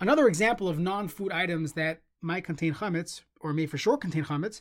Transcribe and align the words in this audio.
Another 0.00 0.28
example 0.28 0.68
of 0.68 0.78
non-food 0.78 1.32
items 1.32 1.72
that 1.72 2.02
might 2.20 2.44
contain 2.44 2.74
chametz 2.74 3.22
or 3.40 3.52
may 3.52 3.66
for 3.66 3.78
sure 3.78 3.96
contain 3.96 4.24
chametz 4.24 4.60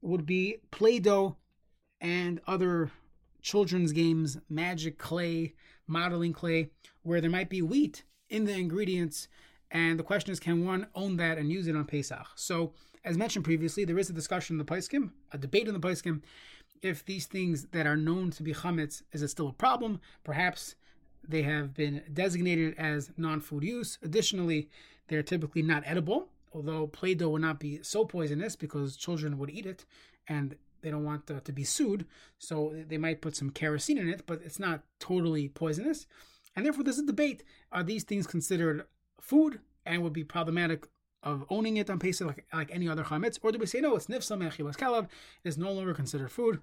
would 0.00 0.24
be 0.24 0.56
Play-Doh 0.70 1.36
and 2.00 2.40
other 2.46 2.90
children's 3.42 3.92
games, 3.92 4.38
magic 4.48 4.98
clay, 4.98 5.54
modeling 5.86 6.32
clay, 6.32 6.70
where 7.02 7.20
there 7.20 7.30
might 7.30 7.50
be 7.50 7.60
wheat 7.60 8.04
in 8.28 8.44
the 8.44 8.54
ingredients. 8.54 9.28
And 9.70 9.98
the 9.98 10.04
question 10.04 10.32
is, 10.32 10.40
can 10.40 10.64
one 10.64 10.86
own 10.94 11.16
that 11.16 11.38
and 11.38 11.50
use 11.50 11.66
it 11.66 11.76
on 11.76 11.84
Pesach? 11.84 12.26
So, 12.34 12.72
as 13.04 13.18
mentioned 13.18 13.44
previously, 13.44 13.84
there 13.84 13.98
is 13.98 14.10
a 14.10 14.14
discussion 14.14 14.54
in 14.54 14.58
the 14.58 14.64
Paiskim, 14.64 15.10
a 15.32 15.38
debate 15.38 15.68
in 15.68 15.74
the 15.74 15.80
Paiskim, 15.80 16.22
if 16.82 17.04
these 17.04 17.26
things 17.26 17.66
that 17.66 17.86
are 17.86 17.96
known 17.96 18.30
to 18.32 18.42
be 18.42 18.52
chametz, 18.52 19.02
is 19.12 19.22
it 19.22 19.28
still 19.28 19.48
a 19.48 19.52
problem? 19.52 20.00
Perhaps 20.24 20.74
they 21.26 21.42
have 21.42 21.74
been 21.74 22.02
designated 22.12 22.74
as 22.78 23.10
non-food 23.16 23.62
use. 23.62 23.98
Additionally, 24.02 24.68
they're 25.08 25.22
typically 25.22 25.62
not 25.62 25.82
edible, 25.86 26.28
although 26.52 26.86
Play-Doh 26.86 27.30
would 27.30 27.42
not 27.42 27.60
be 27.60 27.82
so 27.82 28.04
poisonous 28.04 28.56
because 28.56 28.96
children 28.96 29.38
would 29.38 29.50
eat 29.50 29.66
it 29.66 29.84
and 30.28 30.56
they 30.82 30.90
don't 30.90 31.04
want 31.04 31.26
to, 31.28 31.40
to 31.40 31.52
be 31.52 31.64
sued. 31.64 32.06
So 32.38 32.74
they 32.88 32.98
might 32.98 33.20
put 33.20 33.36
some 33.36 33.50
kerosene 33.50 33.98
in 33.98 34.08
it, 34.08 34.26
but 34.26 34.40
it's 34.44 34.58
not 34.58 34.82
totally 34.98 35.48
poisonous. 35.48 36.06
And 36.54 36.66
therefore, 36.66 36.84
there's 36.84 36.98
a 36.98 37.06
debate. 37.06 37.44
Are 37.70 37.82
these 37.82 38.04
things 38.04 38.26
considered 38.26 38.84
food 39.20 39.60
and 39.86 40.02
would 40.02 40.12
be 40.12 40.24
problematic 40.24 40.86
of 41.22 41.44
owning 41.50 41.76
it 41.76 41.88
on 41.88 41.98
Pesach 41.98 42.26
like, 42.26 42.46
like 42.52 42.70
any 42.72 42.88
other 42.88 43.04
chametz? 43.04 43.38
Or 43.42 43.52
do 43.52 43.58
we 43.58 43.66
say, 43.66 43.80
no, 43.80 43.94
it's 43.96 44.08
nifsal 44.08 44.38
me'achilas 44.38 44.76
kelev, 44.76 45.04
it 45.04 45.48
is 45.48 45.56
no 45.56 45.72
longer 45.72 45.94
considered 45.94 46.32
food? 46.32 46.60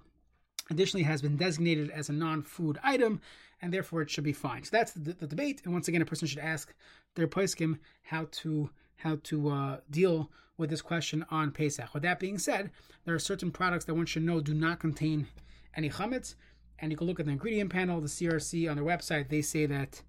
Additionally, 0.70 1.04
has 1.04 1.22
been 1.22 1.36
designated 1.36 1.90
as 1.90 2.10
a 2.10 2.14
non-food 2.14 2.78
item, 2.84 3.22
and 3.62 3.74
therefore 3.74 4.02
it 4.02 4.10
should 4.10 4.24
be 4.24 4.34
fine. 4.34 4.64
So 4.64 4.70
that's 4.72 4.92
the, 4.92 5.14
the 5.14 5.28
debate. 5.28 5.62
And 5.64 5.74
once 5.74 5.88
again, 5.88 6.02
a 6.02 6.06
person 6.06 6.28
should 6.28 6.40
ask 6.40 6.74
their 7.16 7.28
poskim 7.28 7.80
how 8.04 8.28
to 8.32 8.70
how 8.98 9.18
to 9.24 9.50
uh, 9.50 9.78
deal 9.90 10.30
with 10.58 10.70
this 10.70 10.82
question 10.82 11.26
on 11.32 11.52
Pesach. 11.52 11.94
With 11.94 12.04
that 12.04 12.20
being 12.20 12.38
said, 12.38 12.70
there 13.06 13.16
are 13.16 13.20
certain 13.20 13.50
products 13.50 13.86
that 13.86 13.96
one 13.96 14.06
should 14.06 14.24
know 14.24 14.42
do 14.42 14.54
not 14.54 14.80
contain 14.80 15.28
any 15.76 15.90
chametz, 15.90 16.36
and 16.80 16.92
you 16.92 16.98
can 16.98 17.08
look 17.08 17.20
at 17.20 17.26
the 17.26 17.32
ingredient 17.32 17.72
panel, 17.72 18.02
the 18.02 18.08
CRC 18.08 18.70
on 18.70 18.76
their 18.76 18.86
website. 18.86 19.30
They 19.30 19.42
say 19.42 19.66
that 19.66 20.02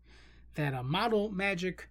that 0.55 0.74
uh, 0.74 0.83
model 0.83 1.30
magic, 1.30 1.89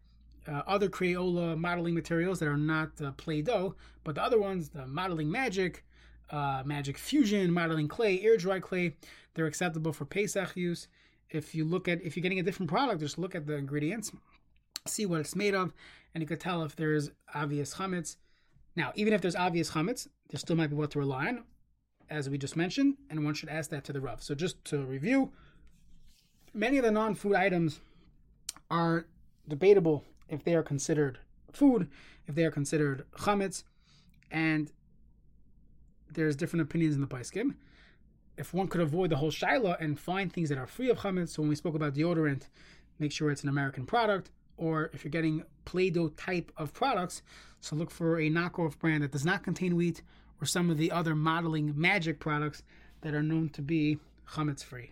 uh, 0.48 0.62
other 0.68 0.90
Crayola 0.90 1.58
modeling 1.58 1.96
materials 1.96 2.40
that 2.40 2.48
are 2.48 2.58
not 2.58 2.90
uh, 3.02 3.12
Play-Doh, 3.14 3.76
but 4.04 4.16
the 4.16 4.24
other 4.24 4.40
ones, 4.40 4.70
the 4.70 4.86
modeling 4.86 5.32
magic, 5.32 5.86
uh, 6.32 6.64
magic 6.66 6.98
fusion, 6.98 7.52
modeling 7.52 7.88
clay, 7.88 8.22
air 8.22 8.38
dry 8.38 8.60
clay, 8.60 8.96
they're 9.34 9.46
acceptable 9.46 9.94
for 9.94 10.06
Pesach 10.06 10.56
use. 10.56 10.88
If 11.30 11.54
you 11.54 11.64
look 11.66 11.88
at 11.88 12.02
if 12.02 12.16
you're 12.16 12.24
getting 12.24 12.40
a 12.40 12.44
different 12.44 12.70
product, 12.70 13.02
just 13.02 13.18
look 13.18 13.36
at 13.36 13.46
the 13.46 13.56
ingredients, 13.56 14.12
see 14.88 15.06
what 15.06 15.20
it's 15.20 15.36
made 15.36 15.54
of, 15.54 15.74
and 16.14 16.22
you 16.22 16.28
could 16.28 16.40
tell 16.40 16.64
if 16.64 16.76
there's 16.76 17.12
obvious 17.34 17.76
chametz. 17.76 18.18
Now, 18.76 18.92
even 18.96 19.14
if 19.14 19.22
there's 19.22 19.36
obvious 19.36 19.72
chametz, 19.72 20.08
there 20.30 20.40
still 20.40 20.56
might 20.56 20.70
be 20.70 20.76
what 20.76 20.92
to 20.92 21.00
rely 21.00 21.28
on, 21.28 21.44
as 22.10 22.30
we 22.30 22.38
just 22.38 22.56
mentioned, 22.56 22.98
and 23.10 23.24
one 23.24 23.34
should 23.34 23.50
ask 23.50 23.70
that 23.72 23.84
to 23.86 23.94
the 23.94 24.02
Rav. 24.02 24.24
So 24.24 24.34
just 24.36 24.64
to 24.66 24.80
review, 24.80 25.32
many 26.54 26.78
of 26.78 26.84
the 26.84 26.92
non-food 26.92 27.36
items 27.36 27.80
are 28.72 29.06
debatable 29.48 30.04
if 30.28 30.44
they 30.44 30.56
are 30.56 30.64
considered 30.64 31.20
food, 31.52 31.90
if 32.28 32.36
they 32.36 32.44
are 32.44 32.52
considered 32.52 33.06
chametz, 33.18 33.64
and 34.32 34.72
there's 36.14 36.36
different 36.36 36.64
opinions 36.64 36.96
in 36.96 37.02
the 37.02 37.08
Paiskim. 37.08 37.56
If 38.38 38.54
one 38.54 38.68
could 38.68 38.82
avoid 38.82 39.10
the 39.10 39.18
whole 39.18 39.32
Shaila 39.32 39.78
and 39.80 40.00
find 40.00 40.32
things 40.32 40.50
that 40.50 40.58
are 40.58 40.68
free 40.68 40.90
of 40.90 40.98
chametz, 41.00 41.30
so 41.30 41.42
when 41.42 41.50
we 41.50 41.56
spoke 41.56 41.76
about 41.76 41.94
deodorant, 41.94 42.44
make 43.00 43.12
sure 43.12 43.32
it's 43.32 43.44
an 43.44 43.50
American 43.50 43.86
product 43.86 44.32
or 44.60 44.90
if 44.94 45.04
you're 45.04 45.12
getting 45.12 45.44
Play-Doh 45.66 46.10
type 46.10 46.52
of 46.58 46.74
products, 46.74 47.22
so 47.62 47.76
look 47.76 47.92
for 47.92 48.20
a 48.20 48.30
knockoff 48.30 48.78
brand 48.78 49.04
that 49.04 49.12
does 49.12 49.26
not 49.26 49.44
contain 49.44 49.76
wheat 49.76 50.02
or 50.42 50.46
some 50.46 50.70
of 50.70 50.78
the 50.78 50.92
other 50.92 51.16
modeling 51.16 51.74
magic 51.80 52.20
products 52.20 52.64
that 53.02 53.14
are 53.14 53.24
known 53.24 53.50
to 53.50 53.62
be 53.62 54.00
chametz 54.32 54.64
free. 54.64 54.92